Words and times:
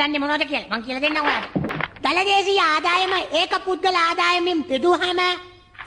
දන්න 0.00 0.20
මොනොද 0.22 0.44
කියල? 0.50 0.64
මං 0.70 0.84
කියල 0.86 1.00
දෙන්න 1.04 1.18
ඔයාට 1.22 1.48
දළදේශී 2.04 2.60
ආදායම 2.68 3.12
ඒක 3.40 3.52
පුද්ගල 3.66 3.98
ආදායමින් 4.00 4.64
පිදුහම 4.70 5.20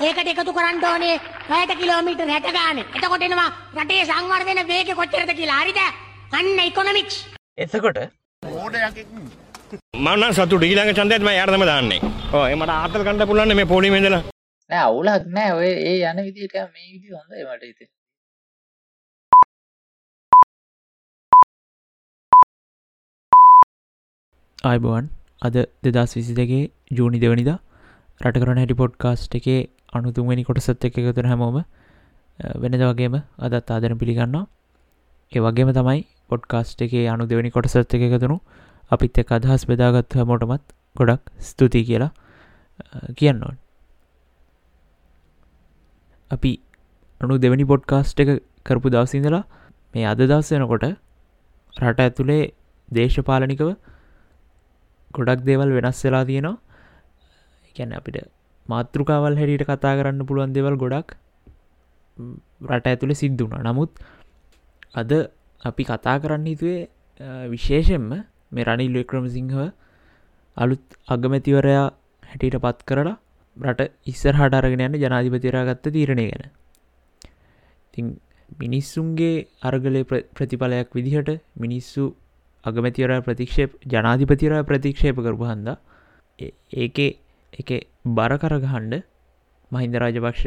ඒකට 0.06 0.30
එකතු 0.34 0.54
කරන්න 0.58 0.86
ඕනේ 0.92 1.16
පැයට 1.50 1.74
කිලෝමීටර් 1.82 2.30
හැට 2.34 2.50
ගාන. 2.58 2.80
එතකොටෙනවා 2.98 3.50
රටේ 3.78 4.06
සංවර්ධන 4.06 4.62
වේග 4.72 4.90
කොච්චරද 5.00 5.34
කියලා. 5.40 5.60
හරිද? 5.64 5.80
අන්න 6.38 6.60
ඉකොනොමික්ස් 6.70 7.18
එතකොට 7.58 8.00
මන්න 10.06 10.34
සතු 10.38 10.58
ඊළඟ 10.68 10.94
චන්දයත්ම 10.98 11.30
යාර්තම 11.34 11.64
දාන්නේ. 11.70 12.02
ඕ 12.34 12.46
එමට 12.54 12.74
ආතල් 12.74 13.06
කණඩ 13.06 13.30
පුලන්න 13.30 13.56
මේ 13.60 13.72
පොලිමෙදල 13.74 14.18
නෑ 14.70 14.82
අවුලක් 14.88 15.30
නෑ. 15.38 15.52
ඔය 15.60 15.70
ඒ 15.92 15.98
යන 16.10 16.20
විදිට 16.26 16.56
මේ 16.74 16.88
විදි 16.94 17.16
හොඳ 17.16 17.32
මට 17.46 17.64
ඉති 17.72 17.86
අයිබුවන් 24.60 25.10
අද 25.42 25.54
දෙදස් 25.84 26.16
විසි 26.16 26.34
දෙගේ 26.34 26.72
ජූනි 26.92 27.20
දෙවනිදා 27.20 27.60
රට 28.22 28.42
කරන 28.42 28.58
හැටි 28.58 28.74
පොඩ්කාස්ට් 28.74 29.36
එකේ 29.36 29.70
අනුතුන්වැනි 29.94 30.44
කොටසත් 30.44 30.84
එක 30.84 30.96
එකතුර 30.98 31.26
හැමෝම 31.26 31.58
වෙනද 32.56 32.76
වගේම 32.76 33.16
අදත් 33.40 33.70
ආදන 33.70 33.98
පිළිගන්නවා. 33.98 34.48
ඒ 35.32 35.40
වගේම 35.40 35.70
තමයි 35.72 36.02
පොඩ්කාස්ට් 36.28 36.82
එකේ 36.82 37.06
අනු 37.08 37.28
දෙවැනි 37.28 37.52
කොටසත් 37.52 37.94
එක 37.94 38.02
එකතුනු 38.02 38.38
අපිත් 38.92 39.18
එක් 39.18 39.32
අදහස් 39.32 39.66
බෙදාගත් 39.66 40.12
හැමෝටමත් 40.12 40.74
ගොඩක් 40.96 41.30
ස්තුතියි 41.40 41.86
කියලා 41.86 42.12
කියන්න 43.14 43.44
ඕන්. 43.44 43.58
අපි 46.32 46.54
අනු 47.22 47.38
දෙවැනි 47.38 47.66
පොඩ්කාස්ට් 47.66 48.20
එක 48.20 48.42
කරපු 48.66 48.90
දවසිඳලා 48.90 49.44
මේ 49.94 50.06
අද 50.06 50.18
දවස් 50.20 50.50
වෙනකොට 50.52 50.88
රට 51.76 52.00
ඇතුළේ 52.00 52.42
දේශපාලනිකව 52.90 53.70
ගොඩක් 55.18 55.46
දේවල් 55.50 55.70
වෙනස් 55.78 56.00
වෙලා 56.06 56.26
තියෙනවා. 56.26 56.58
එකැන 57.70 57.94
අපිට 57.94 58.18
මාතෘකාවල් 58.70 59.40
හැටියට 59.40 59.66
කතා 59.66 59.96
කරන්න 59.98 60.28
පුළුවන් 60.30 60.54
දෙවල් 60.54 60.76
ගොඩක් 60.76 61.16
රට 62.68 62.88
ඇතුළ 62.88 63.14
සිද්ධුණ 63.14 63.64
නමුත් 63.64 63.92
අද 64.94 65.12
අපි 65.62 65.84
කතා 65.84 66.18
කරන්න 66.20 66.48
හිතුවේ 66.52 66.82
විශේෂෙන්ම 67.48 68.10
මේ 68.52 68.68
රනිල් 68.68 68.94
වික්‍රමසිංහව 68.94 69.60
අලුත් 70.58 70.84
අගමැතිවරයා 71.08 71.88
හැටියට 72.24 72.60
පත් 72.60 72.88
කරලා 72.90 73.18
රට 73.58 73.90
ඉස්සර 74.06 74.36
හට 74.36 74.60
අරගෙන 74.60 74.86
යන්න 74.88 75.02
ජනාධිපතිරාගත්ත 75.04 75.90
තීරණය 75.90 76.26
ගැන. 76.30 76.46
ඉතින් 77.88 78.08
මිනිස්සුන්ගේ 78.62 79.46
අර්ගලය 79.62 80.02
ප්‍රතිඵලයක් 80.36 80.90
විදිහට 80.94 81.30
මිනිස්සු 81.56 82.04
අගමැතිවර 82.64 83.12
ප්‍රතික්ෂේප 83.22 83.72
ජනාධිපතිරා 83.86 84.64
ප්‍රතික්ෂේප 84.64 85.18
කරපු 85.18 85.46
හන්ද 85.46 85.70
ඒක 86.78 86.98
එක 87.54 87.70
බරකරගහන්ඩ 88.12 88.96
මහින්ද 89.72 89.96
රාජපක්ෂ 89.96 90.46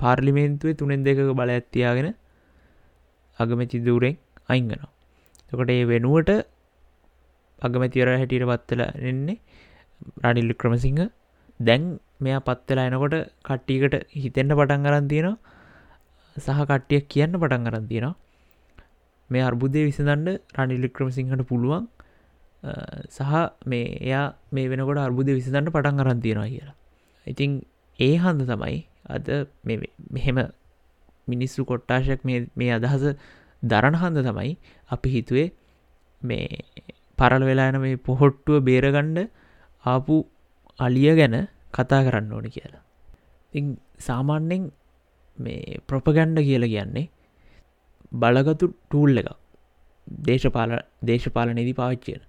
පාර්ලිමේන්තුවේ 0.00 0.74
තුනෙන් 0.74 1.04
දෙක 1.04 1.20
බල 1.32 1.50
ඇත්තියාගෙන 1.50 2.08
අගමැති 3.38 3.84
දූරෙන් 3.88 4.16
අයිංගනවා 4.48 4.90
තකොට 5.50 5.70
ඒ 5.70 5.84
වෙනුවට 5.84 6.30
අගමැතිවර 7.62 8.12
හැටියට 8.12 8.48
පත්වෙලා 8.52 8.92
එන්නේ 9.10 9.38
රනිල්ලි 10.24 10.54
ක්‍රමසිංහ 10.54 11.02
දැන් 11.60 11.82
මෙයා 12.20 12.40
පත්වෙලා 12.40 12.86
එනකොට 12.88 13.16
කට්ටියකට 13.44 13.94
හිතෙන්න්න 14.14 14.56
පටන් 14.58 14.86
අරන් 14.86 15.08
තියෙනවා. 15.08 15.36
සහ 16.36 16.60
කට්ටියක් 16.62 17.04
කියන්න 17.08 17.34
පටන් 17.34 17.68
අරන් 17.68 17.86
තියෙනවා. 17.88 18.18
මේ 19.30 19.42
අර්බුදය 19.42 19.84
විසඳන්ඩ 19.84 20.40
රනිල්ලි 20.56 20.88
ක්‍රමසිංහට 20.88 21.42
පුළුවන් 21.42 21.84
සහ 23.08 23.32
මේ 23.66 23.86
එයා 24.00 24.34
මේ 24.52 24.68
වෙනකොට 24.68 24.98
අර්බුද 24.98 25.26
විසිදන්න 25.28 25.70
පටන් 25.70 26.00
අරන් 26.00 26.20
තියෙනවා 26.20 26.48
කියලා. 26.48 26.74
ඉතිං 27.26 27.50
ඒ 27.98 28.16
හන්ද 28.16 28.42
තමයි 28.46 28.78
අද 29.08 29.26
මෙහෙම 30.10 30.38
මිනිස්සු 31.28 31.64
කොට්ටාශයක් 31.64 32.20
මේ 32.56 32.70
අදහස 32.70 33.04
දරණ 33.62 33.96
හන්ද 33.96 34.18
තමයි 34.22 34.52
අපි 34.90 35.08
හිතුවේ 35.10 35.48
මේ 36.22 36.46
පරල 37.18 37.42
වෙලාන 37.44 37.80
මේ 37.80 37.96
පොහොට්ටුව 37.98 38.62
බේරගණ්ඩ 38.62 39.18
ආපු 39.84 40.14
අලිය 40.78 41.14
ගැන 41.16 41.36
කතා 41.72 42.02
කරන්න 42.04 42.32
ඕන 42.32 42.46
කියලා. 42.46 42.82
ඉ 43.52 43.60
සාමාන්‍යෙන් 43.98 44.70
මේ 45.38 45.80
ප්‍රොපගණ්ඩ 45.88 46.38
කියල 46.40 46.64
කියන්නේ 46.66 47.10
බලගතු 48.12 48.66
ටූල් 48.68 49.18
එක 49.18 49.28
දේශපාල 50.26 50.72
දේශපාලනයේදී 51.02 51.74
පාච්චියන 51.74 52.22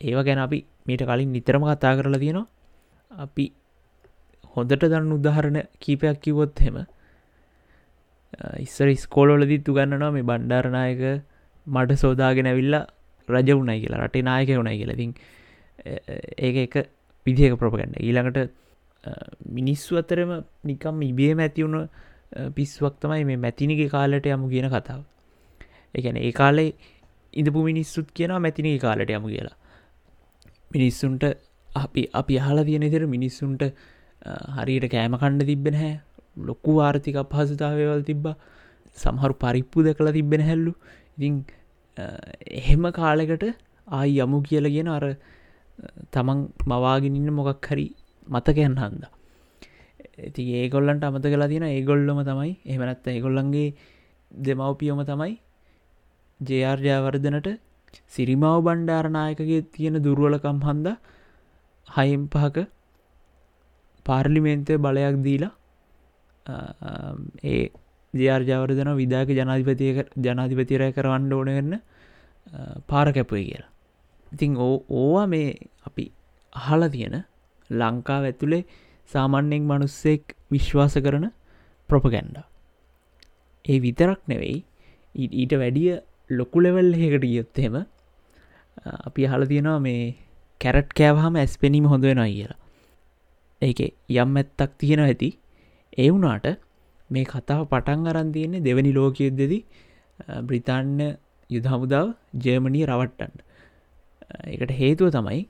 ඒව 0.00 0.18
ගැන 0.24 0.38
අපි 0.38 0.58
මීට 0.86 1.02
කලින් 1.02 1.32
නිතරම 1.32 1.64
කතා 1.64 1.96
කරලා 1.96 2.18
තියෙනවා. 2.18 2.46
අපි 3.10 3.44
හොඳට 4.54 4.84
දන්න 4.84 5.12
උදාහරණ 5.12 5.58
කීපයක් 5.78 6.20
කිවොත් 6.20 6.54
හෙම 6.58 6.78
ඉස්සර 8.58 8.88
ස්කෝලොලදිත් 8.96 9.68
උගන්නනවා 9.68 10.10
මේ 10.10 10.22
බණ්ඩාරනායක 10.22 11.02
මට 11.66 11.98
සෝදාගෙන 11.98 12.46
ඇවිල්ලා 12.46 12.84
රජ 13.28 13.50
වුණයි 13.52 13.80
කියලා 13.80 14.00
රටේ 14.00 14.22
නායක 14.22 14.50
වුණයි 14.50 14.78
කියලතින් 14.78 15.12
ඒක 16.38 16.56
එක 16.58 16.74
විදිහක 17.26 17.54
ප්‍රපගන්න 17.56 17.94
ඊළඟට 17.98 18.38
මිනිස්සු 19.50 19.96
අතරම 19.96 20.32
නිකම් 20.64 21.02
ඉබේ 21.02 21.34
මැතිවුණ 21.34 21.88
පිස්වක් 22.54 23.00
තමයි 23.00 23.24
මේ 23.24 23.36
මැතිනිගේ 23.36 23.88
කාලට 23.88 24.26
යමු 24.26 24.48
කියන 24.48 24.68
කතාව. 24.68 25.02
එකන 25.94 26.18
ඒ 26.18 26.32
කාලේ 26.32 26.68
ඉඳපු 27.34 27.62
මිනිස්සුත් 27.62 28.08
කියනවා 28.12 28.40
මැතිනිගේ 28.40 28.80
කාලට 28.80 29.10
යමු 29.10 29.28
කියලා. 29.28 29.56
මිනිස්සුන්ට 30.70 31.24
අපි 31.68 32.02
අපි 32.14 32.38
අහලා 32.38 32.64
තියෙන 32.64 32.86
තෙර 32.90 33.02
මිනිස්සුන්ට 33.06 33.62
හරියට 34.56 34.86
කෑම 34.90 35.14
කණ්ඩ 35.14 35.46
තිබෙන 35.46 35.74
හැ 35.74 35.92
ලොක්කු 36.48 36.72
ආර්ථික 36.80 37.18
පහසුතාවවල් 37.32 38.02
තිබ්බා. 38.02 38.36
සමහරු 38.96 39.34
පරිප්පු 39.36 39.86
දැකලා 39.86 40.12
තිබෙන 40.12 40.42
හැල්ලු 40.42 40.72
ඉතින් 41.16 41.44
එහෙම 42.52 42.84
කාලෙකට 42.92 43.44
ආයි 43.88 44.20
යමු 44.24 44.42
කියල 44.42 44.66
ගෙන 44.76 44.88
අර 44.88 45.04
තමන් 46.12 46.40
මවාගෙනන්න 46.66 47.30
මොකක් 47.32 47.66
හරි 47.66 47.86
මතකයන් 48.26 48.76
හන්ද. 48.76 49.04
ඇති 50.18 50.42
ඒගොල්ලන්ට 50.54 51.04
අමත 51.04 51.26
කලා 51.26 51.48
තියෙන 51.48 51.66
ඒගොල්ලොම 51.68 52.20
තමයි 52.24 52.52
එහමනත්ත 52.66 53.06
ඒගොල්ලන්ගේ 53.08 53.68
දෙමවපියොම 54.30 55.00
තමයි 55.04 55.32
ජයාර්ජාවර්ධනට 56.40 57.48
සිරිමාව 58.06 58.58
බණ්ඩාරනායකගේ 58.66 59.62
තියෙන 59.74 59.96
දුරුවලකම් 60.02 60.58
හන්ද 60.66 60.88
හයිම් 61.88 62.22
පහක 62.28 62.66
පාර්ලිමේන්තය 64.06 64.78
බලයක් 64.78 65.16
දීලා 65.26 65.52
ඒ 67.44 67.62
ජයාර්ජාවර්ධන 68.14 68.90
විදාක 68.96 69.28
ජනාධිපතිය 69.30 69.92
ජනාධිපතිරය 70.18 70.92
කරවන්න 70.92 71.32
ඕන 71.32 71.50
කරන්න 71.56 71.74
පාර 72.86 73.06
කැපුයි 73.12 73.44
කියලා. 73.44 73.70
ඉතිං 74.32 74.56
ඕ 74.58 74.76
ඕවා 74.90 75.26
මේ 75.26 75.48
අපි 75.86 76.04
අහල 76.52 76.82
තියෙන 76.88 77.16
ලංකාව 77.70 78.24
ඇතුළේ 78.24 78.64
සාමන්‍යෙන් 79.10 79.62
මනුස්සෙක් 79.62 80.34
විශ්වාස 80.50 80.94
කරන 81.06 81.26
ප්‍රොපගැන්ඩ. 81.90 82.36
ඒ 83.64 83.78
විතරක් 83.80 84.20
නෙවෙයි 84.28 84.58
ඊට 85.14 85.52
වැඩිය 85.62 86.00
ලොකු 86.30 86.58
ලෙවල් 86.60 86.90
එකට 86.96 87.24
ගියොත්තෙම 87.24 87.76
අපි 89.00 89.26
අහල 89.26 89.44
තියෙනවා 89.44 89.78
මේ 89.80 90.02
කැරට් 90.60 90.90
කෑවහම 90.92 91.34
ඇස් 91.36 91.54
පෙනීම 91.56 91.84
හොඳ 91.84 92.02
වෙනවා 92.02 92.28
කියලා. 92.28 92.58
ඒක 93.62 93.80
යම් 94.16 94.36
ඇත්තක් 94.36 94.72
තියෙන 94.78 95.00
ඇති. 95.00 95.30
ඒ 95.94 96.08
වුනාට 96.10 96.46
මේ 97.10 97.24
කතාව 97.26 97.62
පටන් 97.66 98.06
අරන් 98.06 98.32
තියන්නේ 98.32 98.60
දෙවැනි 98.60 98.92
ලෝකයුද්දෙද 98.92 99.54
බ්‍රිතාන්‍ය 100.42 101.06
යුදහමුදාව 101.50 102.06
ජර්මණී 102.36 102.84
රවට්ටන්ඩ 102.86 103.38
එකට 104.54 104.72
හේතුව 104.72 105.08
තමයි 105.10 105.40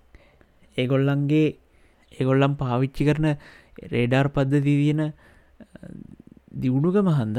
ඒගොල්ලන්ගේ 0.76 1.46
ඒගොල්ලම් 2.12 2.52
පාවිච්චි 2.56 3.04
කරන 3.04 3.26
රේඩාර් 3.86 4.26
පද්ධති 4.30 4.60
තියෙන 4.64 5.02
දියුණුක 6.56 6.96
මහන්ද 7.02 7.38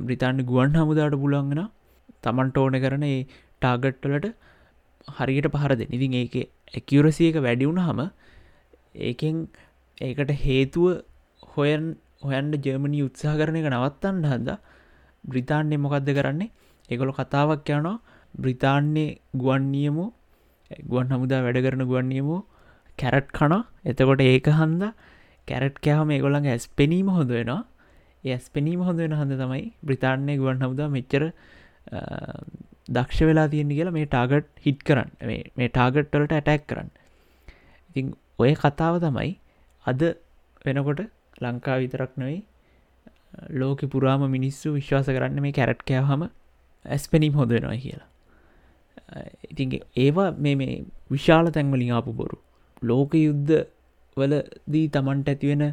බ්‍රිතාන්‍ය 0.00 0.42
ගුවන් 0.44 0.76
හමුදාට 0.76 1.16
පුළන්ගෙන 1.16 1.62
තමන්ට 2.22 2.58
ඕන 2.58 2.78
කරන 2.78 3.04
ඒ 3.04 3.20
ටාගට්ටලට 3.62 4.26
හරියට 5.10 5.50
පහර 5.50 5.76
දෙ 5.76 5.86
ඉතින් 5.90 6.14
ඒක 6.14 6.34
ඇකියවරසියක 6.72 7.36
වැඩිවුණ 7.38 7.80
හම 7.80 8.00
ඒකෙන් 9.02 9.48
ඒකට 9.98 10.32
හේතුව 10.40 11.02
හොයන් 11.54 11.84
හොයන්ට 12.22 12.54
ජර්මණි 12.60 13.02
උත්සාහ 13.02 13.34
කරන 13.34 13.56
එක 13.56 13.68
නවත්තන්න 13.68 14.24
හන්ද 14.26 14.50
බ්‍රිතාන්‍ය 15.24 15.76
මොකක්ද 15.76 16.08
කරන්නේ? 16.10 16.50
එකොළො 16.88 17.12
කතාවක් 17.12 17.68
යනවා. 17.68 18.00
බ්‍රිතාන්‍ය 18.34 19.04
ගුවන්නියමු 19.34 20.04
ගුවන් 20.84 21.08
හමුදා 21.08 21.42
වැඩ 21.42 21.58
කරන 21.58 21.82
ගුවන්නියමු 21.84 22.36
කැරට් 22.98 23.28
කන 23.30 23.54
එතකොට 23.84 24.20
ඒක 24.22 24.46
හන්ද 24.50 24.82
කැරට් 25.48 25.76
කෑහම 25.78 26.10
ඒගොළඟ 26.10 26.46
ඇස් 26.46 26.66
පෙනීම 26.70 27.08
හොඳ 27.08 27.30
වෙනවා. 27.30 27.62
ඇස් 28.24 28.44
පෙනීම 28.48 28.80
හොඳ 28.80 28.98
වෙන 28.98 29.12
හඳ 29.12 29.38
තමයි 29.38 29.64
බ්‍රිතාන්‍ය 29.82 30.36
ගුවන් 30.36 30.58
හමුදා 30.58 30.88
මෙච්චර 30.88 31.22
දක්ෂ 32.90 33.22
වෙලා 33.22 33.46
තියෙන 33.46 33.68
කියලා 33.68 33.90
මේ 33.90 34.04
ටාගට් 34.04 34.48
හිට් 34.66 34.82
කරන්න. 34.82 35.26
මේ- 35.26 35.52
මේ 35.58 35.68
ටාගට්ටලට 35.68 36.32
ඇටැක් 36.32 36.66
කරන්න. 36.66 36.90
ඉතින් 37.90 38.14
ඔය 38.38 38.54
කතාව 38.54 38.98
තමයි 38.98 39.40
අද 39.86 40.04
වෙනකොට 40.66 41.00
ලංකා 41.42 41.76
විතරක් 41.76 42.18
නොයි 42.18 42.42
ලෝක 43.50 43.84
පුරාම 43.84 44.30
මිනිස්සු 44.30 44.72
විශ්වාස 44.72 45.06
කරන්න 45.06 45.40
මේ 45.40 45.52
කැරට් 45.52 45.82
කෑහම 45.82 46.24
ඇස්පැනීම් 46.84 47.32
හොඳ 47.32 47.52
වෙනවා 47.52 47.76
කියලා. 47.76 48.08
ඉතින් 49.50 49.80
ඒවා 49.96 50.30
මේ 50.30 50.54
මේ 50.54 50.84
විශාල 51.10 51.50
තැන්වලින් 51.50 51.94
ආපු 51.94 52.12
බොරු. 52.12 52.38
ලෝක 52.82 53.14
යුද්ධ 53.14 53.66
වලදී 54.18 54.88
තමන්ට 54.88 55.28
ඇතිවෙන 55.28 55.72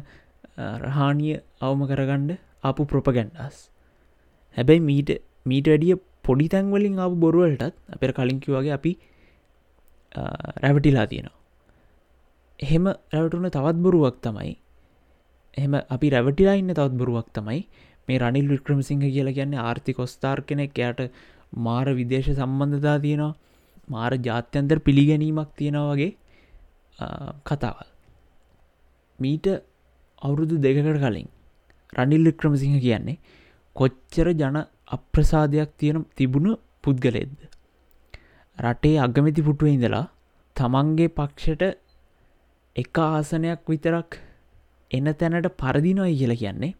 රහානිය 0.58 1.40
අවම 1.60 1.86
කරගණ්ඩ 1.86 2.36
ආපු 2.64 2.84
ප්‍රොපගැන්ඩස්. 2.84 3.68
හැබැයි 4.56 4.78
මීට 4.78 5.10
මීට 5.50 5.68
වැඩිය 5.72 5.94
පොඩි 6.26 6.46
තැන්වලින් 6.54 6.98
ආපු 6.98 7.16
බොරුවලටත් 7.24 7.76
අපර 7.94 8.10
කලින්කි 8.18 8.54
වගේ 8.56 8.74
අපි 8.78 8.92
රැවටිලා 10.64 11.06
තියෙනවා. 11.12 11.38
එහෙම 12.60 12.84
රැවටුන 13.14 13.50
තවත් 13.56 13.78
බොරුවක් 13.84 14.16
තමයි 14.26 14.52
එහෙම 15.56 15.74
අපි 15.96 16.10
රැවටිලා 16.14 16.56
ඉන්න 16.62 16.72
තවත් 16.72 16.94
බොරුවක් 17.00 17.28
තමයි 17.36 17.60
මේ 18.08 18.18
රනිල් 18.18 18.48
වික්‍රමසිංහ 18.54 19.04
කියලා 19.06 19.36
කියන්නේ 19.38 19.64
ආර්ථි 19.68 19.92
කොස්ථාර් 19.92 20.38
කෙනෙක්. 20.42 20.78
යට 20.78 21.00
මාර 21.66 21.86
විදේශ 22.00 22.30
සම්බන්ධතා 22.30 22.96
තියෙනවා 23.04 23.34
මාර 23.88 24.12
ජාත්‍යන්තර 24.26 24.78
පිළිගැනීමක් 24.86 25.50
තියෙනවා 25.58 25.92
වගේ 25.92 26.12
ආ, 26.98 27.32
කතාවල්. 27.48 27.88
මීට 29.18 29.46
අවුරුදු 30.22 30.56
දෙකකට 30.64 30.98
කලින් 31.04 31.28
රනිල් 31.92 32.24
වික්‍රමසිංහ 32.28 32.76
කියන්නේ 32.86 33.18
කොච්චර 33.76 34.28
ජන 34.40 34.58
අප්‍රසාදයක් 34.90 35.70
තියෙන 35.78 36.04
තිබුණු 36.16 36.52
පුද්ගලෙද්ද 36.82 37.36
රටේ 38.58 38.96
අගමැති 38.98 39.42
පුටුව 39.42 39.68
ඉඳලා 39.68 40.04
තමන්ගේ 40.56 41.08
පක්ෂට 41.08 41.62
එක 42.76 42.98
ආසනයක් 42.98 43.62
විතරක් 43.66 44.18
එන 44.90 45.06
තැනට 45.14 45.48
පරදිනොයි 45.58 46.14
කියල 46.18 46.34
කියන්නේ. 46.36 46.74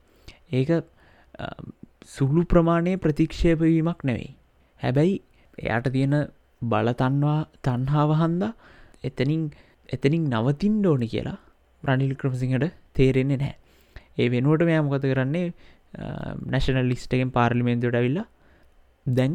ඒක 0.50 0.70
අ, 0.70 1.46
සුළු 2.06 2.42
ප්‍රමාණය 2.44 2.92
ප්‍රතික්ෂේපවීමක් 2.96 4.00
නෙවෙයි. 4.04 4.30
හැබැයි 4.80 5.16
එයාට 5.58 5.88
තියෙන 5.92 6.14
බලතන්වා 6.62 7.38
තන්හාව 7.62 8.10
හන්දා 8.14 8.52
එතනින් 9.04 9.42
එතනින් 9.88 10.24
නවතින් 10.30 10.74
ඩෝනි 10.80 11.08
කියලා 11.08 11.38
රනිල් 11.82 12.14
ක්‍රමසිංහට 12.14 12.66
තේරෙන්නේ 12.94 13.36
නැහැ. 13.36 13.56
ඒ 14.18 14.28
වෙනුවට 14.28 14.64
මෙයා 14.64 14.82
මොකත 14.82 15.04
කරන්නේ? 15.04 15.46
නැශනල් 16.52 16.88
ලිස්ටගෙන් 16.92 17.30
පාර්ලිමේන්තුවට 17.30 17.98
ඇවිල්ලා 18.00 18.26
දැන් 19.06 19.34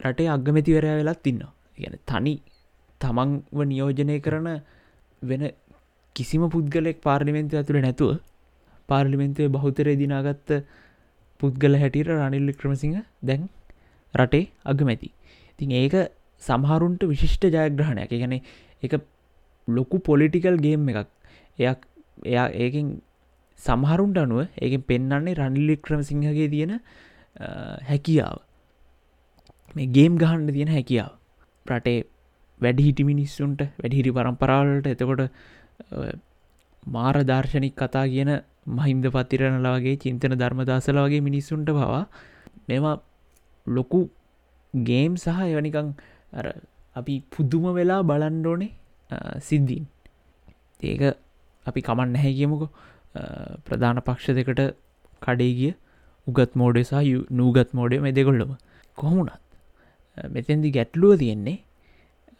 රටේ 0.00 0.28
අගමැතිවරය 0.28 0.94
වෙලත් 1.00 1.26
ඉන්නවා. 1.26 1.52
ගැන 1.78 1.98
තනි 2.06 2.34
තමන්ව 3.00 3.58
නියෝජනය 3.72 4.16
කරන 4.20 4.48
වෙන 5.22 5.42
කිසිම 6.16 6.42
පුද්ගලෙක් 6.50 6.98
පාර්ලිමෙන්න්තු 7.00 7.60
ඇතුළ 7.60 7.80
නැතුව 7.80 8.12
පාර්ලිමෙන්න්තුවේ 8.88 9.54
බෞතරය 9.56 9.94
දිනාගත්ත 10.02 10.50
පුද්ගල 11.40 11.74
හැටියට 11.82 12.12
රනිල් 12.12 12.52
ක්‍රමසිංහ 12.60 12.98
දැන් 13.22 13.48
රටේ 14.14 14.44
අගමැති 14.64 15.10
ඉතින් 15.52 15.72
ඒක 15.72 15.94
සමහරුන්ට 16.42 17.02
විශිෂ්ට 17.04 17.44
ජයග්‍රහණයක්. 17.46 18.10
ගැන 18.12 18.34
එක 18.82 18.94
ලොකු 19.68 19.98
පොලිටිකල් 20.00 20.56
ගේම් 20.58 20.88
එකක්. 20.88 21.08
එයක් 21.58 21.80
එයා 22.24 22.48
ඒකින් 22.54 22.86
සමහරුන්ට 23.58 24.18
අනුව 24.18 24.40
ඒක 24.58 24.74
පෙන්න්නන්නේ 24.86 25.34
රනිල්ලි 25.34 25.76
ක්‍රම 25.78 26.02
සිංහගේ 26.02 26.48
තියෙන 26.48 26.72
අ, 26.74 27.46
හැකියාව. 27.88 28.36
මේ 29.74 29.86
ගේම් 29.88 30.18
ගහන්ඩ 30.18 30.52
තියෙන 30.52 30.68
හැකියාව. 30.68 31.12
රටේ 31.66 31.98
වැඩිහිටි 32.60 33.04
මිනිස්සුන්ට 33.04 33.60
වැඩිහිරි 33.80 34.10
පරම්පරාවලට 34.12 34.86
එතකොට 34.86 35.22
අ, 35.22 35.28
මාර 36.86 37.16
දර්ශනික් 37.24 37.74
කතා 37.76 38.06
කියන 38.06 38.30
මහින්ද 38.74 39.06
පතිරණලාගේ 39.08 39.96
චින්තන 39.96 40.34
ධර්මදාසල 40.34 40.98
වගේ 40.98 41.20
මිනිස්සුන්ට 41.20 41.68
පවා 41.70 42.04
මෙම 42.68 42.84
ලොකු 43.66 44.00
ගේම් 44.74 45.16
සහ 45.16 45.40
එවනිකං 45.46 45.88
අර 46.32 46.46
අපි 46.96 47.14
පුදුම 47.30 47.64
වෙලා 47.74 48.02
බලන්ඩෝනේ 48.02 48.70
සිද්ධීන්. 49.40 49.84
ඒක 50.80 51.02
අපි 51.66 51.80
කමන් 51.82 52.12
නැහැ 52.14 52.32
කියමුකු. 52.34 52.66
ප්‍රධාන 53.64 54.00
පක්ෂ 54.00 54.36
දෙකට 54.38 54.60
කඩේගිය 55.22 55.72
උගත් 56.26 56.52
මෝඩේ 56.54 56.84
සහ 56.84 57.02
යු- 57.04 57.26
නූගත් 57.30 57.70
මෝඩය 57.72 57.98
මේ 58.00 58.12
දෙකොල්ලම 58.12 58.52
කොහොමුණත් 58.98 59.40
මෙතැදි 60.34 60.70
ගැටලුව 60.70 61.18
තියෙන්නේ 61.18 61.58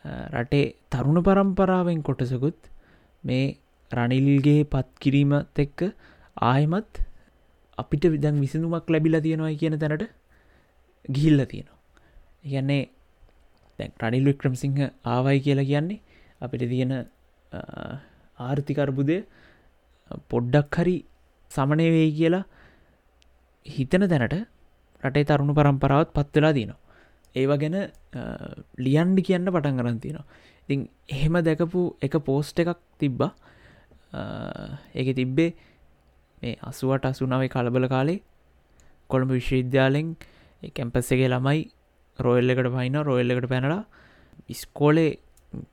අ, 0.05 0.11
රටේ 0.35 0.65
තරුණ 0.91 1.23
පරම්පරාවෙන් 1.23 2.03
කොටසකුත් 2.03 2.59
මේ 3.25 3.44
රනිල්ගේ 3.91 4.65
පත් 4.67 4.88
කිරීමත් 5.00 5.59
එක්ක 5.59 5.81
ආයමත් 6.43 6.93
අපිට 7.79 8.05
විදන් 8.06 8.41
විසඳුමක් 8.41 8.91
ලැබිලා 8.91 9.20
තියෙනවා 9.20 9.55
කියන 9.55 9.79
තැනට 9.79 10.05
ගිහිල්ල 11.05 11.41
තියෙනවා 11.47 11.79
ඉගන්නේ 12.44 12.82
දැන් 13.79 13.93
රනිල් 14.03 14.25
වික්‍රමසිංහ 14.25 14.79
ආවයි 15.05 15.41
කියලා 15.41 15.65
කියන්නේ 15.65 16.00
අපිට 16.41 16.69
තියෙන 16.69 16.93
අ, 16.93 17.61
ආර්ථිකර්බුදය 18.38 19.17
පොඩ්ඩක් 20.29 20.77
හරි 20.77 20.97
සමනය 21.51 21.87
වෙයි 21.91 22.11
කියලා 22.12 22.45
හිතන 23.67 24.06
තැනට 24.06 24.37
රටේ 25.03 25.25
තරුණු 25.25 25.55
පරම්පරාවත් 25.55 26.11
පත්වෙලා 26.12 26.53
දීනවා 26.53 26.83
ඒවා 27.35 27.59
ගැන 27.59 27.77
ලියන්ඩි 28.79 29.23
කියන්න 29.23 29.47
පටන් 29.47 29.79
කරන් 29.79 29.99
තියෙනවා. 30.01 30.27
ඉතින් 30.65 30.81
එහෙම 31.09 31.35
දැකපු 31.41 31.81
එක 32.01 32.15
පෝස්ට 32.21 32.59
එකක් 32.59 32.79
තිබ්බා. 32.99 33.33
ඒක 34.95 35.09
තිබ්බේ 35.12 35.51
මේ 36.43 36.55
අසුවට 36.62 37.05
අසුනාවේ 37.05 37.49
කලබල 37.49 37.89
කාලේ 37.89 38.23
කොළඹ 39.11 39.31
විශ්වවිද්‍යාලෙන් 39.31 40.15
කැම්පස්සගේ 40.73 41.29
ළමයි 41.29 41.61
රෝයල් 42.19 42.51
එකට 42.51 42.71
පයින 42.71 42.99
රෝයල් 43.03 43.31
එකට 43.31 43.49
පැනලා 43.49 43.83
ඉස්කෝලේ 44.49 45.11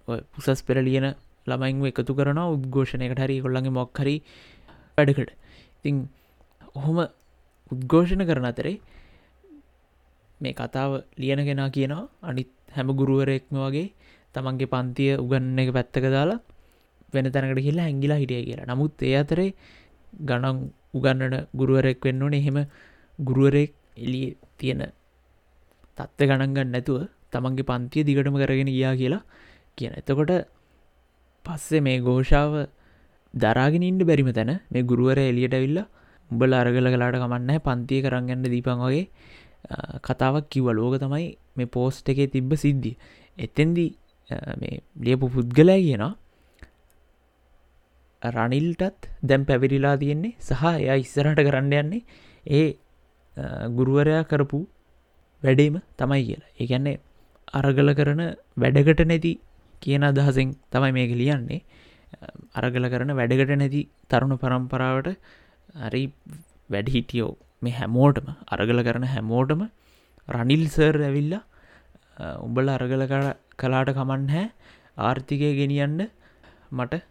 ඔය 0.07 0.19
පුසස් 0.31 0.61
පෙර 0.63 0.77
ලියන 0.79 1.07
ළමයින්ව 1.47 1.85
එකතු 1.85 2.13
කරන 2.13 2.39
උද්ඝෝෂණයකට 2.47 3.19
හරි 3.19 3.41
කොල්ලගේ 3.41 3.71
මොක්හරි 3.71 4.15
වැඩකට. 4.97 5.31
ඉතිං 5.77 5.95
ඔහොම 6.75 6.97
උද්ඝෝෂණ 7.71 8.23
කරන 8.23 8.45
අතරේ 8.45 8.77
මේ 10.41 10.53
කතාව 10.53 10.91
ලියනගෙනා 11.17 11.69
කියනවා 11.69 12.09
අනිත් 12.23 12.49
හැම 12.69 12.87
ගුරුවරෙක්ම 12.91 13.55
වගේ 13.57 13.87
තමන්ගේ 14.35 14.71
පන්තිය 14.73 15.11
උගන්න 15.15 15.59
එක 15.59 15.69
පැත්තක 15.71 16.05
දාලා 16.07 16.39
වෙන 17.13 17.27
තැනකට 17.27 17.59
කියලා 17.59 17.85
හැංගිලා 17.87 18.19
හිටිය 18.19 18.43
කියලා. 18.47 18.67
නමුත් 18.67 19.01
ඒ 19.01 19.15
අතරේ 19.17 19.49
ගණන් 20.19 20.57
උගන්නන 20.93 21.35
ගුරුවරෙක් 21.53 21.99
වෙන්න 22.01 22.23
ඕන. 22.23 22.33
එහෙම 22.33 22.57
ගුරුවරෙක් 23.19 23.71
එලිය 23.97 24.37
තියෙන 24.57 24.81
තත්ත්ව 25.97 26.29
ගණන්ගන්න 26.29 26.71
නැතුව 26.71 27.07
තමන්ගේ 27.31 27.63
පන්තිය 27.63 28.03
දිගටම 28.03 28.35
කරගෙන 28.35 28.69
ගියා 28.69 28.95
කියලා 28.95 29.23
කියන 29.77 29.93
එතකොට 29.93 30.31
පස්සේ 31.45 31.81
මේ 31.81 31.99
ගෝෂාව 31.99 32.53
දරාගෙන 33.33 33.83
ඉන්න 33.83 33.99
බැරිම 34.01 34.29
තැන. 34.33 34.51
මේ 34.71 34.83
ගුරුවර 34.83 35.19
එලියට 35.21 35.53
ඇවිල්ල 35.53 35.79
උඹල 36.29 36.53
අරගල 36.53 36.87
කලාට 36.93 37.17
කමන්න 37.17 37.59
පන්තිය 37.59 38.01
කරගන්න 38.03 38.43
දීපන් 38.45 38.79
වගේ 38.81 39.05
අ, 39.69 39.99
කතාවක් 39.99 40.45
කිව 40.49 40.67
ලෝක 40.71 40.95
තමයි 40.99 41.27
මේ 41.55 41.65
පෝස්ට් 41.67 42.09
එකේ 42.09 42.27
තිබ්බ 42.27 42.51
සිද්ධිය. 42.55 42.95
එතෙන්දී 43.37 43.89
අ, 44.29 44.35
මේ 44.59 44.75
ලියපු 44.99 45.29
පුද්ගලය 45.29 45.77
කියනවා 45.81 46.13
රනිල්ටත් 48.21 49.07
දැම් 49.23 49.45
පැවිරිලා 49.45 49.95
තියෙන්නේ 49.97 50.35
සහ 50.39 50.63
එය 50.85 50.99
ඉස්සරහට 50.99 51.41
කරන්න 51.41 51.73
යන්නේ 51.73 52.01
ඒ 52.51 52.67
අ, 53.37 53.67
ගුරුවරයා 53.69 54.23
කරපු 54.23 54.59
වැඩේම 55.43 55.75
තමයි 55.97 56.21
කියලා. 56.27 56.49
ඒගැන්නේ 56.59 56.97
අරගල 57.53 57.89
කරන 57.93 58.21
වැඩකට 58.57 59.01
නැති 59.05 59.31
කියන 59.81 60.03
අදහසෙන් 60.03 60.49
තමයි 60.71 60.91
මේක 60.91 61.11
ලියන්නේ. 61.13 61.61
අරගල 62.55 62.85
කරන 62.89 63.11
වැඩකට 63.15 63.53
නැති 63.57 63.81
තරුණ 64.09 64.35
පරම්පරාවට 64.37 65.07
හරි 65.83 66.03
වැඩ 66.69 66.89
හිටියෝ 66.89 67.31
මේ 67.61 67.73
හැමෝටම 67.73 68.27
අරගල 68.47 68.81
කරන 68.83 69.05
හැමෝටම 69.05 69.61
රනිල් 70.27 70.63
සර් 70.69 70.97
ඇවිල්ලා 71.01 71.41
අ, 72.17 72.25
උඹල 72.37 72.67
අරගල 72.69 73.03
කර- 73.07 73.37
කලාට 73.57 73.91
කමන් 73.91 74.27
හැ 74.29 74.45
ආර්ථිකය 74.99 75.49
ගෙනියන්න 75.55 75.99
මට 76.71 77.01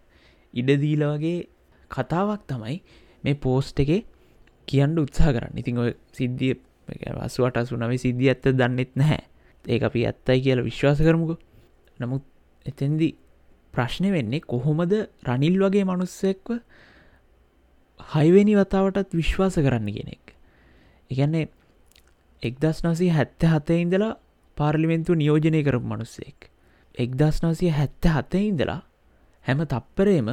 ඉඩදීල 0.54 1.02
වගේ 1.12 1.38
කතාවක් 1.90 2.42
තමයි 2.46 2.76
මේ 3.24 3.34
පෝස්ට් 3.36 3.80
එකේ 3.80 4.00
කියන්න 4.68 4.98
උත්සා 4.98 5.32
කරන්න. 5.32 5.56
ඉතිං 5.56 5.78
ඔය 5.78 5.90
සිද්ධිය 6.12 6.54
අසුවට 7.20 7.56
අසුනව 7.56 7.92
සිද්ධිය 7.98 8.30
ඇත්ත 8.30 8.46
දන්නෙත් 8.52 8.92
නැහැ. 8.96 9.22
ඒ 9.64 9.78
අපි 9.82 10.04
ඇත්තයි 10.06 10.40
කියලා 10.40 10.64
විශ්වාස 10.64 11.00
කරමුක. 11.00 11.32
නමුත් 12.00 12.24
එතැන්දි 12.66 13.08
ප්‍රශ්නය 13.74 14.10
වෙන්නේ 14.12 14.40
කොහොමද 14.42 14.92
රනිල් 15.24 15.56
වගේ 15.60 15.84
මනුස්සෙක්ව 15.84 16.48
හයිවෙනි 18.00 18.54
වතාවටත් 18.56 19.10
විශ්වාස 19.12 19.54
කරන්න 19.56 19.92
කෙනෙක් 19.92 20.34
එකන්නේ 21.10 21.46
එක්දස් 22.42 22.84
නසී 22.84 23.10
හැත්ත 23.10 23.42
හතේ 23.44 23.80
ඉඳලා 23.80 24.14
පාර්ලිමෙන්තු 24.56 25.14
නියෝජනය 25.14 25.60
කරපු 25.64 25.86
මනුස්සෙක්. 25.86 26.38
එක්දස්නාසිය 26.94 27.70
හැත්ත 27.70 28.04
හත්තේ 28.06 28.44
ඉඳලා 28.48 28.80
හැම 29.44 29.60
තප්පරේම 29.64 30.28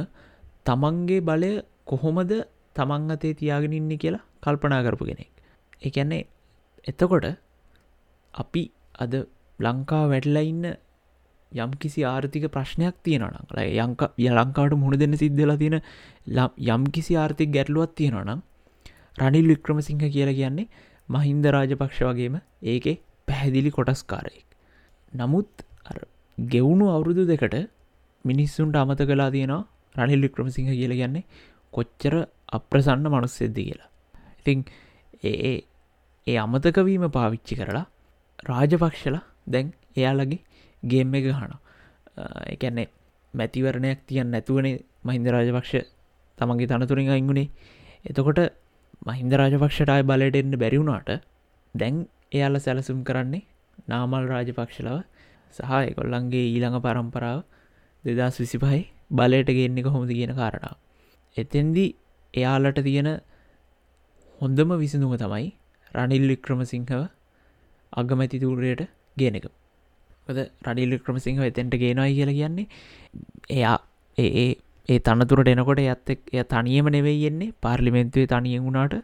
තමන්ගේ 0.64 1.20
බලය 1.20 1.52
කොහොමද 1.84 2.32
තමන් 2.74 3.10
අතේ 3.10 3.34
තියාගෙන 3.34 3.72
ඉන්න 3.72 3.92
කියලා 3.98 4.24
කල්පනා 4.42 4.82
කරපු 4.82 5.04
කෙනෙක්. 5.04 5.30
එකන්නේ 5.82 6.22
එතකොට 6.86 7.26
අපි 8.34 8.62
අද 8.98 9.12
ලංකා 9.58 10.04
වැටලා 10.08 10.42
ඉන්න 10.42 10.64
යම් 11.52 11.70
කිසි 11.74 12.04
ආර්ථික 12.04 12.44
ප්‍රශ්නයක් 12.48 12.96
තියෙනනම් 13.02 13.36
යංක 13.78 14.02
යලංකාට 14.18 14.74
මුණ 14.74 14.98
දෙන්න 14.98 15.16
සිද්ධලා 15.16 15.56
තියෙන 15.56 15.80
යම් 16.68 16.84
කිසි 16.88 17.16
ආර්ථික 17.16 17.50
ගැටලුවත් 17.50 17.94
තියෙනනම් 17.94 18.42
රනිල් 19.18 19.48
වික්‍රමසිංහ 19.48 20.04
කියලා 20.06 20.34
කියන්නේ 20.34 20.68
මහින්ද 21.08 21.44
රාජපක්ෂ 21.48 22.00
වගේම 22.02 22.36
ඒකේ 22.64 23.00
පැහැදිලි 23.28 23.70
කොටස්කාරයෙක්. 23.70 24.46
නමුත් 25.12 25.48
ගෙවුණු 26.38 26.86
අවුරුදු 26.88 27.24
දෙකට 27.24 27.56
මිනිස්සුන්ට 28.24 28.76
අමත 28.76 29.00
කලා 29.02 29.30
තියෙනවා 29.30 29.66
රනිල් 29.94 30.20
වික්‍රමසිංහ 30.20 30.70
කියල 30.70 30.92
කියන්නේ 30.92 31.24
කොච්චර 31.72 32.14
අප්‍රසන්න 32.48 33.06
මනුස්සෙද්දි 33.06 33.62
කියලා. 33.62 33.90
ඉතිං 34.40 34.64
ඒ 35.24 35.54
ඒ 36.26 36.36
අමතකවීම 36.36 37.04
පාවිච්චි 37.10 37.54
කරලා 37.54 37.86
රාජපක්ෂලා 38.44 39.24
දැන් 39.46 39.74
එයාලගේ 39.96 40.40
ගේම් 40.82 41.14
එක 41.14 41.26
හන 41.30 41.52
එකන්නේ 42.46 42.88
මැතිවරණයක් 43.34 44.00
තියන් 44.06 44.30
නැතුවනේ 44.30 44.76
මහින්ද 45.04 45.26
රාජපක්ෂ 45.28 45.74
තමන්ගේ 46.38 46.68
තනතුරින් 46.68 47.10
අයිගුණේ 47.10 47.48
එතකොට 48.04 48.40
මහින්ද 49.06 49.32
රාජපක්ෂටයි 49.34 50.02
බලට 50.04 50.36
එන්න 50.36 50.54
බැරිවුණාට 50.56 51.10
දැන් 51.74 51.96
එයාල 52.32 52.56
සැලසුම් 52.58 53.00
කරන්නේ 53.02 53.46
නාමල් 53.88 54.24
රාජපක්ෂලව 54.26 54.98
සහ 55.54 55.72
එකොල්ලන්ගේ 55.82 56.44
ඊළඟ 56.46 56.78
පරම්පරාව 56.80 57.40
දෙදස් 58.04 58.36
විසිපහයි 58.36 58.82
බලයට 59.10 59.50
ගෙන්නේ 59.50 59.82
කොහොමද 59.82 60.10
කියන 60.10 60.32
කාරණාව. 60.32 60.76
එතෙන්දි 61.36 61.84
එයාලට 62.34 62.80
තියෙන 62.82 63.08
හොඳම 64.40 64.70
විසඳුම 64.76 65.14
තමයි 65.16 65.46
රනිල් 65.94 66.24
වික්‍රමසිංහව 66.28 67.08
අගමැතිතුරයට 67.92 68.82
ගෙන 69.16 69.34
එක. 69.34 69.46
ද 70.30 70.48
රනිල් 70.64 70.90
වික්‍රමසිංහ 70.90 71.42
එතෙන්ට 71.42 71.74
ගේනයි 71.74 72.14
කියලා 72.14 72.34
කියන්නේ. 72.34 72.66
එයා 73.50 73.76
ඒ 74.18 74.48
ඒ 74.88 74.98
තනතුරට 75.00 75.48
එනකොට 75.48 75.80
ඇත් 75.84 76.10
එය 76.10 76.44
තනියම 76.46 76.86
නෙවෙයියෙන්නේ 76.88 77.54
පාර්ලිමෙන්තුවේ 77.58 78.26
තනියෙන් 78.26 78.62
වුණාට. 78.62 78.94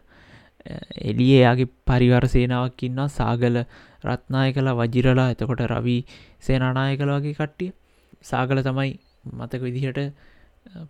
එලිය 1.03 1.31
එයාගේ 1.39 1.71
පරිවර 1.85 2.25
සේනාවක් 2.27 2.83
ඉන්න 2.83 3.01
සාගල 3.11 3.57
රත්නාය 4.05 4.53
කලා 4.53 4.77
වජිරලා 4.81 5.29
එතකොට 5.31 5.65
රවී 5.67 6.01
සේනානාය 6.39 6.97
කළවගේ 6.97 7.35
කට්ටිය. 7.35 7.71
සාගල 8.23 8.61
තමයි 8.61 8.91
මතක 9.31 9.61
විදිහට 9.61 9.99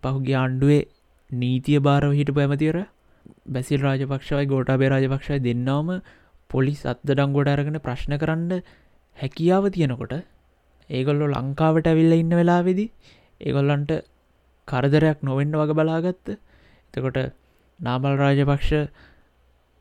පහුගේ 0.02 0.36
ආණ්ඩුවේ 0.36 0.82
නීතිය 1.30 1.80
භාරව 1.80 2.12
හිට 2.12 2.30
පැමතිවර 2.32 2.78
බැසිල් 3.48 3.80
රාජපක්ෂවයි 3.80 4.46
ගෝටාබේ 4.46 4.88
රාජපක්ෂයි 4.88 5.40
දෙන්නවම 5.40 5.90
පොලිස් 6.50 6.80
අත්ද 6.86 7.06
ඩංගොඩ 7.08 7.48
අරගෙන 7.48 7.78
ප්‍රශ්න 7.80 8.18
කරන්න 8.18 8.62
හැකියාව 9.16 9.64
තියෙනකොට 9.70 10.14
ඒගොල්ලො 10.90 11.26
ලංකාවට 11.32 11.86
ඇවිල්ල 11.86 12.14
ඉන්න 12.14 12.32
වෙලාවෙදි 12.32 12.86
ඒගොල්ලන්ට 13.40 13.92
කරදරයක් 14.68 15.18
නොවෙන්න 15.22 15.52
වග 15.54 15.70
බලාගත්ත. 15.72 16.26
එතකොට 16.94 17.18
නාමල් 17.80 18.16
රාජපක්ෂ 18.16 18.72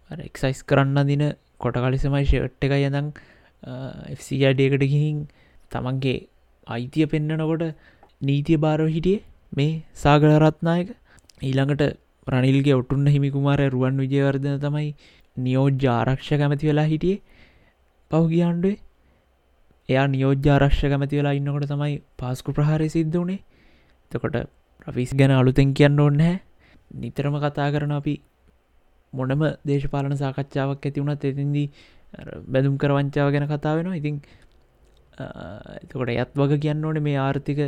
එක්සයිස් 0.09 0.59
කරන්න 0.63 1.07
දින 1.07 1.23
කොට 1.59 1.77
කලිසමයි 1.77 2.23
ෂට් 2.23 2.63
එක 2.67 2.73
යදං 2.79 3.11
FCඩකට 4.15 4.85
ගිහින් 4.85 5.19
තමන්ගේ 5.71 6.17
අයිතිය 6.67 7.07
පෙන්නනකොට 7.07 7.63
නීතිය 8.21 8.57
භාරව 8.57 8.87
හිටියේ 8.87 9.23
මේ 9.53 9.83
සාගලරත්නායක 9.95 10.89
ඊළඟට 11.41 11.83
රනිල්ගේ 12.27 12.75
ඔටුන්න 12.75 13.07
හිමිකුමාරය 13.07 13.69
රුවන් 13.69 13.97
විජයවර්ධන 13.97 14.59
තමයි 14.59 14.89
නියෝජ්‍ය 15.37 15.87
ආරක්ෂ 15.89 16.29
කැමති 16.33 16.69
වෙලා 16.69 16.85
හිටියේ. 16.85 17.21
පහුගියන්ඩුවේ 18.11 18.77
එයා 19.89 20.05
නියෝජ්‍ය 20.07 20.49
ආරක්ෂ 20.49 20.81
කැමති 20.83 21.19
වෙලා 21.19 21.33
ඉන්නකොට 21.33 21.67
තමයි 21.67 21.95
පාස්කු 22.17 22.53
ප්‍රහාරය 22.53 22.87
සිද්ධ 22.89 23.17
වනේ. 23.17 23.39
තකොට 24.11 24.37
ප්‍රෆිස් 24.79 25.11
ගැන 25.13 25.31
අලුතෙන් 25.31 25.73
කියන්න 25.73 25.99
ඕන්නෑ 25.99 26.35
නිතරම 26.95 27.35
කතා 27.39 27.67
කරන 27.71 27.91
අපි 27.91 28.15
මොනම 29.13 29.43
දේශපාලන 29.63 30.15
සාකච්ඡාවක් 30.15 30.81
ඇති 30.81 30.99
වුණත් 30.99 31.23
එතින්දී 31.23 31.67
බැදුම් 32.47 32.75
කර 32.77 32.91
වංචාව 32.91 33.31
ගැන 33.31 33.47
කතා 33.47 33.75
වෙනවා. 33.75 33.95
ඉතින් 33.95 34.15
එතකොට 35.77 36.09
ඇත් 36.11 36.31
වග 36.33 36.59
කියන්න 36.59 36.85
ඕන 36.85 37.01
මේ 37.01 37.17
ආර්ථික 37.19 37.61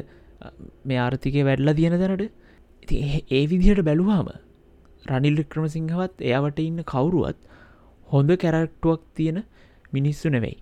මේ 0.86 1.00
ආර්ථිකය 1.00 1.43
වැඩල 1.43 1.74
තියෙන 1.74 1.97
දැනට 1.97 2.24
ඒ 3.31 3.43
විදිහට 3.47 3.83
බැලුවාම 3.83 4.29
රනිල් 5.05 5.36
වික්‍රමසිංහවත් 5.36 6.15
එයාවට 6.21 6.59
ඉන්න 6.59 6.83
කවුරුවත් 6.86 7.39
හොඳ 8.09 8.31
කැරක්ටුවක් 8.38 9.01
තියෙන 9.15 9.43
මිනිස්සු 9.93 10.29
නෙවෙයි. 10.29 10.57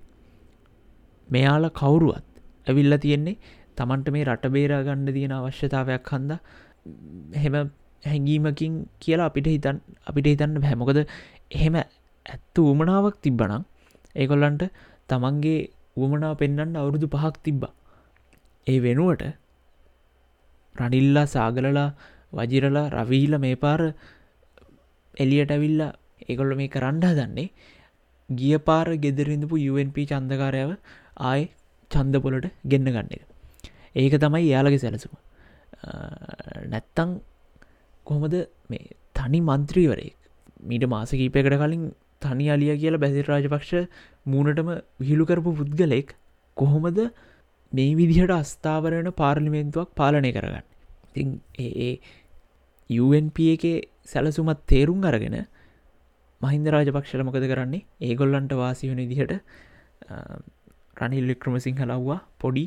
මෙයාල 1.27 1.69
කවුරුවත් 1.71 2.25
ඇවිල්ල 2.67 2.97
තියෙන්නේ 2.97 3.37
තමන්ට 3.77 4.09
මේ 4.09 4.25
රට 4.25 4.53
බේරා 4.55 4.81
ගණ්ඩ 4.83 5.15
තියෙන 5.17 5.33
අවශ්‍යතාවයක් 5.33 6.11
හන්ද 6.11 6.31
හෙම 7.43 7.55
හැඟීමකින් 8.03 8.73
කියලා 8.99 9.29
අපිට 9.31 9.47
හිතන් 9.47 9.79
අපිට 10.05 10.27
හිතන්න 10.31 10.59
හැමොකද 10.63 10.99
එහෙම 11.51 11.75
ඇත්තු 11.79 12.61
උමනාවක් 12.73 13.17
තිබ්බනම් 13.21 13.63
ඒකොල්ලන්ට 14.15 14.63
තමන්ගේ 15.09 15.57
උවමනා 15.97 16.33
පෙන්න්න 16.35 16.75
අවුරුදු 16.75 17.07
පහක් 17.07 17.35
තිබ්බා. 17.43 17.73
ඒ 18.67 18.79
වෙනුවට 18.79 19.23
රනිල්ලා 20.75 21.27
සාගලලා 21.27 21.89
වජිරලා 22.33 22.87
රවීල 22.95 23.33
මේ 23.37 23.55
පාර 23.55 23.81
එලියට 25.17 25.51
ඇවිල්ලා 25.51 25.91
ඒකොල්ල 26.21 26.53
මේ 26.59 26.67
කරන්න 26.67 26.99
දන්නේ 27.01 27.47
ගිය 28.29 28.57
පාර 28.59 28.87
ගෙදරිඳපු 28.97 29.55
UNP 29.71 29.97
චන්දකාරයාව 30.11 30.71
ආය 31.17 31.41
චන්දපොලට 31.91 32.49
ගෙන්න්න 32.65 32.87
ගන්න 32.87 33.11
එක. 33.11 33.23
ඒක 33.95 34.13
තමයි 34.17 34.43
යාලගේ 34.47 34.79
සැලසුම. 34.79 35.13
නැත්තං 36.67 37.19
කොහොමද 38.05 38.35
මේ 38.69 38.91
තනි 39.15 39.39
මන්ත්‍රීවරයෙක් 39.41 40.15
මීට 40.63 40.87
මාස 40.87 41.11
කීපයකට 41.13 41.55
කලින් 41.55 41.85
තනි 42.21 42.49
අලිය 42.49 42.75
කියලා 42.75 42.99
බැසි 42.99 43.23
රාජපක්ෂ 43.23 43.73
මූනටම 44.25 44.69
විහිළු 44.99 45.25
කරපු 45.25 45.55
පුද්ගලෙක් 45.55 46.15
කොහොමද 46.57 46.99
මේ 47.71 47.91
විදිහට 47.95 48.33
අස්ථාවරණ 48.33 49.11
පාර්ලිමෙන්තුවක් 49.13 49.89
පාලනය 49.95 50.31
කරගන්න 50.31 50.65
ඉතින් 51.09 51.29
ඒ 51.59 51.91
UNP 52.89 53.37
එක 53.47 53.65
සැලසුමත් 54.05 54.65
තේරුම් 54.67 55.03
අරගෙන 55.03 55.37
මහින්ද 56.41 56.67
රාජපක්ෂල 56.67 57.23
මොකද 57.23 57.47
කරන්නේ 57.51 57.85
ඒගොල්ලන්ට 58.01 58.53
වාසි 58.55 58.91
වන 58.91 59.01
දිහට 59.09 59.33
රනිල් 60.97 61.25
වික්‍රමසිංහ 61.27 61.81
ලව්වා 61.83 62.19
පොඩි 62.39 62.65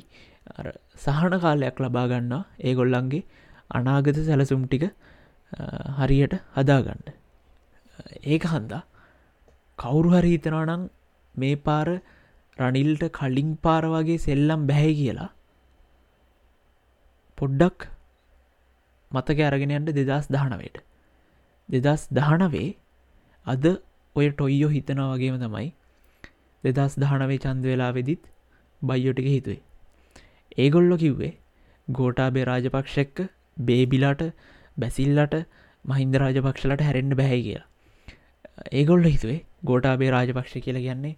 සහන 0.96 1.34
කාලයක් 1.38 1.78
ලබා 1.78 2.06
ගන්නා 2.06 2.42
ඒගොල්ලන්ගේ 2.60 3.24
අනාගත 3.70 4.18
සැලසුම් 4.20 4.62
ටික 4.64 4.84
හරියට 5.98 6.34
හදාගන්න. 6.56 7.02
ඒක 8.24 8.44
හන්දා 8.44 8.82
කවුරු 9.78 10.10
හරි 10.14 10.30
හිතනනම් 10.34 10.88
මේ 11.34 11.56
පාර 11.58 11.88
රනිල්ට 12.56 13.04
කලින් 13.12 13.50
පාර 13.56 13.82
වගේ 13.86 14.18
සෙල්ලම් 14.18 14.66
බැහැ 14.66 14.92
කියලා 14.94 15.30
පොඩ්ඩක් 17.38 17.88
මතක 19.10 19.38
අරගෙනයන්ට 19.42 19.90
දෙදස් 19.98 20.26
දහනවයට 20.28 20.78
දෙදස් 21.68 22.02
දහනවේ 22.10 22.70
අද 23.46 23.64
ඔය 24.16 24.26
ටොයියෝ 24.30 24.70
හිතනා 24.70 25.08
වගේම 25.12 25.36
තමයි 25.38 25.68
දෙදස් 26.64 27.00
දහනවේ 27.02 27.40
චන්ද 27.44 27.72
වෙලා 27.72 27.92
වෙදිත් 27.98 28.22
බයියෝටික 28.82 29.28
හිතුවේ 29.34 29.62
ඒගොල්ලො 30.56 30.96
කිව්වේ 31.02 31.32
ගෝටාබේ 31.88 32.44
රාජපක්ෂක්ක 32.50 33.18
බේබිලාට 33.68 34.22
බැසිල්ලට 34.82 35.34
මහින්ද 35.84 36.14
රාජපක්ෂලට 36.22 36.82
හැරෙන්න්න 36.86 37.18
බැහැ 37.20 37.40
කියලා. 37.42 37.66
ඒගොල්ල 38.78 39.06
හිතුවේ 39.06 39.40
ගෝටාබේ 39.70 40.10
රාජපක්ෂ 40.14 40.56
කියලා 40.64 40.84
කියන්නේ 40.86 41.14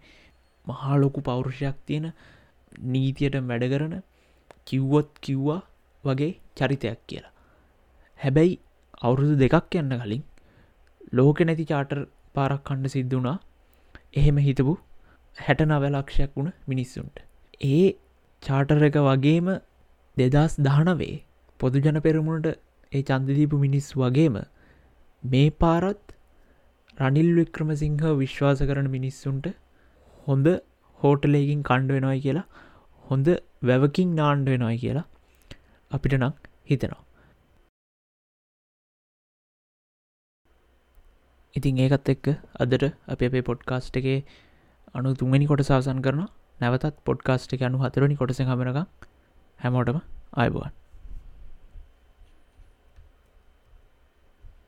මහාලොකු 0.64 1.24
පෞරුෂයක් 1.28 1.78
තියෙන 1.86 2.08
නීතියට 2.94 3.38
වැඩ 3.50 3.66
කරන 3.72 3.94
කිව්වොත් 4.68 5.10
කිව්වා 5.26 5.60
වගේ 6.04 6.32
චරිතයක් 6.58 7.00
කියලා. 7.08 7.32
හැබැයි 8.20 8.60
අවුරුදු 9.02 9.34
දෙකක් 9.44 9.80
යන්න 9.82 9.96
කලින් 10.02 10.24
ලෝක 11.18 11.40
නැති 11.48 11.70
චාටර් 11.72 12.00
පාරක් 12.34 12.62
කණ්ඩ 12.68 12.94
සිද්ධ 12.96 13.14
වුණා. 13.16 13.38
එහෙම 14.14 14.36
හිතපු 14.48 14.74
හැට 15.36 15.66
නවලක්ෂයක් 15.66 16.30
වුණ 16.36 16.52
මිනිස්සුන්ට. 16.66 17.16
ඒ 17.70 17.84
චාටර 18.42 18.82
එක 18.82 18.96
වගේම 19.02 19.50
දෙදස් 20.16 20.56
දහනවේ 20.60 21.16
පොදුජන 21.60 22.00
පෙරමුණට 22.00 22.48
ඒ 22.92 23.02
චන්දදීපු 23.02 23.58
මිනිස් 23.58 23.88
වගේම 23.96 24.38
මේ 25.22 25.50
පාරත් 25.56 26.16
රනිල් 26.98 27.30
වික්‍රමසිංහ 27.34 28.02
විශ්වාස 28.18 28.62
කරන 28.62 28.88
මිනිස්සුන්ට 28.90 29.46
හොඳ 30.26 30.48
හෝටලයකින් 31.00 31.62
කණ්ඩ 31.62 31.94
වෙනොයි 31.96 32.20
කියලා 32.20 32.46
හොඳ 33.04 33.28
වැවකින් 33.62 34.10
නාණ්ඩ 34.14 34.52
වෙනොයි 34.54 34.78
කියලා 34.78 35.06
අපිට 35.90 36.16
නං 36.18 36.34
හිතනවා 36.70 37.02
ඉතින් 41.54 41.80
ඒකත් 41.80 42.10
එක්ක 42.10 42.26
අදට 42.60 42.84
අප 42.84 43.20
අපේ 43.20 43.42
පොඩ්කාස්ට් 43.42 43.96
එකේ 43.96 44.18
අනු 44.94 45.14
තුන්ගනි 45.14 45.46
කොට 45.46 45.62
සාසන් 45.62 46.02
කරන 46.02 46.26
නැවතත් 46.60 47.00
පොඩ්කාස්ට් 47.04 47.54
එක 47.54 47.62
අනු 47.62 47.78
හතරනි 47.78 48.16
කොටස 48.16 48.42
හමරක 48.42 48.78
හැමෝටම 49.60 49.98
අයිබුවන් 50.34 50.79